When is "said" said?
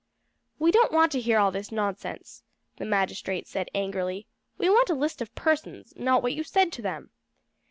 3.47-3.69, 6.43-6.71